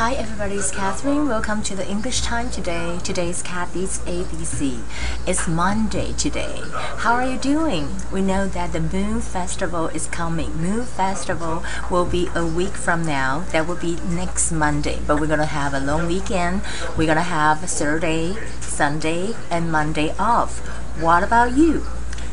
[0.00, 1.28] Hi everybody, it's Catherine.
[1.28, 2.98] Welcome to the English time today.
[3.04, 4.80] Today's cat is ABC.
[5.26, 6.62] It's Monday today.
[6.72, 7.86] How are you doing?
[8.10, 10.56] We know that the Moon Festival is coming.
[10.56, 13.40] Moon Festival will be a week from now.
[13.52, 15.00] That will be next Monday.
[15.06, 16.62] But we're gonna have a long weekend.
[16.96, 20.60] We're gonna have Saturday, Sunday, and Monday off.
[20.98, 21.84] What about you?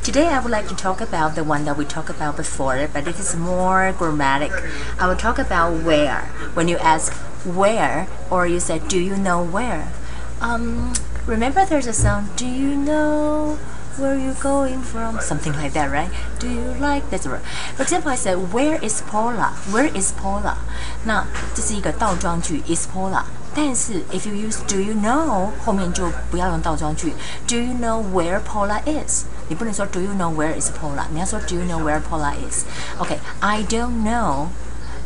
[0.08, 3.10] Today I would like to talk about the one that we talked about before, but
[3.10, 4.54] it is more grammatic.
[4.98, 6.22] I will talk about where.
[6.54, 7.12] When you ask
[7.47, 9.93] where, or you say, do you know where?
[10.41, 10.95] Um,
[11.27, 13.59] remember there's a song, do you know
[13.97, 15.21] where you going from?
[15.21, 16.11] Something like that, right?
[16.39, 17.43] Do you like that's right.
[17.77, 19.55] For example, I said, where is Paula?
[19.71, 20.57] Where is Paula?
[21.05, 23.25] 那这是一个倒装句，is Paula。
[23.55, 27.13] 但是 if you use do you know 后面就不要用倒装句。
[27.47, 29.25] Do you know where Paula is？
[29.49, 31.05] 你不能说 Do you know where is Paula？
[31.13, 34.49] 你要说 Do you know where Paula is？OK，I、okay, don't know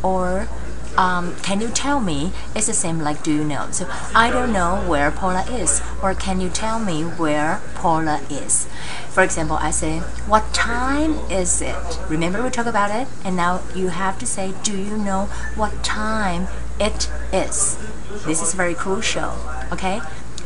[0.01, 0.47] or
[0.96, 2.32] um, can you tell me?
[2.54, 3.68] It's the same like do you know.
[3.70, 8.68] So I don't know where Paula is, or can you tell me where Paula is?
[9.08, 11.98] For example, I say, what time is it?
[12.08, 15.82] Remember we talked about it, and now you have to say, do you know what
[15.84, 16.48] time
[16.80, 17.78] it is?
[18.24, 19.34] This is very crucial.
[19.72, 20.00] Okay.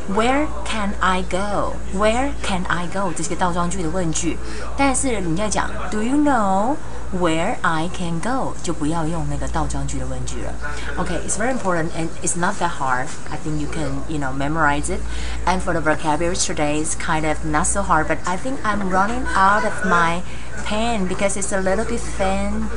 [0.08, 1.76] Where can I go?
[1.94, 3.12] Where can I go?
[3.16, 4.36] 这是个倒装句的问句，
[4.76, 6.76] 但是你要讲 Do you know
[7.16, 8.56] where I can go？
[8.64, 10.52] 就不要用那个倒装句的问句了。
[10.98, 13.06] Okay, it's very important and it's not that hard.
[13.30, 15.00] I think you can, you know, memorize it.
[15.46, 18.90] And for the vocabulary today, it's kind of not so hard, but I think I'm
[18.90, 20.22] running out of my
[20.64, 22.68] pen because it's a little bit thin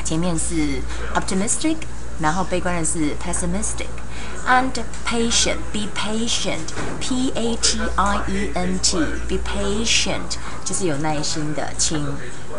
[0.04, 0.82] 前面是
[1.14, 1.76] optimistic。
[2.20, 3.88] 然后悲观的是 pessimistic
[4.47, 4.70] and
[5.06, 6.70] patient be patient
[7.00, 8.98] p a t i e n t
[9.28, 12.06] be patient 就是有耐心的，请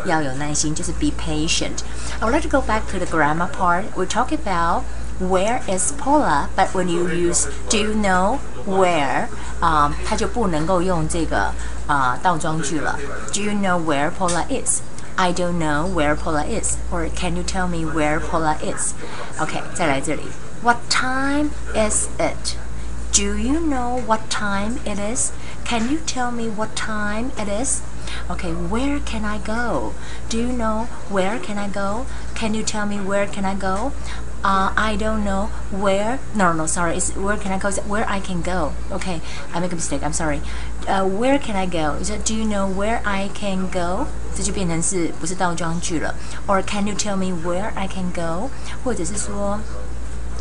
[0.04, 1.82] 要有耐心，就是 be patient.
[2.20, 3.84] I would like to go back to the grammar part.
[3.94, 4.82] We talk about
[5.18, 9.28] where is Paula, but when you use do you know where，
[9.60, 11.54] 啊、uh,，它就不能够用这个
[11.86, 12.98] 啊、uh, 倒装句了。
[13.32, 14.80] Do you know where Paula is?
[15.18, 16.76] I don't know where Paula is.
[16.90, 18.94] Or can you tell me where Paula is?
[19.40, 20.22] OK，再来这里。
[20.62, 22.56] What time is it?
[23.12, 25.32] Do you know what time it is?
[25.64, 27.82] Can you tell me what time it is?
[28.28, 29.94] Okay, where can I go?
[30.28, 32.06] Do you know where can I go?
[32.34, 33.92] Can you tell me where can I go?
[34.44, 38.20] uh, I don't know where no no sorry it's where can I go where I
[38.20, 39.22] can go okay
[39.52, 40.42] I make a mistake I'm sorry
[40.86, 44.06] uh, where can I go is it do you know where I can go
[44.36, 46.14] 这就变成是不是倒装句了
[46.46, 48.50] or can you tell me where I can go
[48.84, 49.60] 或者是说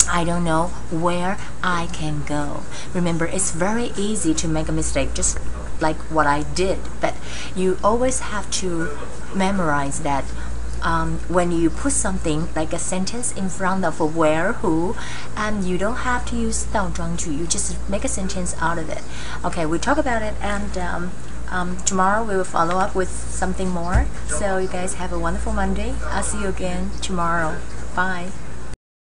[0.09, 2.63] I don't know where I can go.
[2.93, 5.39] Remember, it's very easy to make a mistake, just
[5.81, 7.15] like what I did, but
[7.55, 8.97] you always have to
[9.33, 10.23] memorize that
[10.83, 14.95] um, when you put something like a sentence in front of where, who,
[15.35, 17.31] and you don't have to use 倒装句.
[17.31, 19.01] You just make a sentence out of it.
[19.45, 21.11] Okay, we talk about it, and um,
[21.49, 24.05] um, tomorrow we will follow up with something more.
[24.27, 25.95] So you guys have a wonderful Monday.
[26.05, 27.57] I'll see you again tomorrow.
[27.95, 28.31] Bye.